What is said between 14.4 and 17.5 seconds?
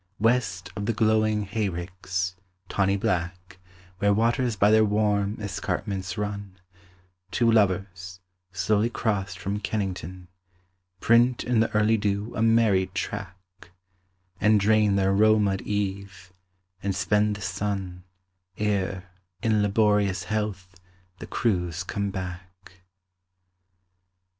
drain the aroma'd eve, and spend the